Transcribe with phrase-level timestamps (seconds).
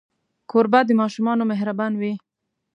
[0.49, 2.13] کوربه د ماشومانو مهربان وي.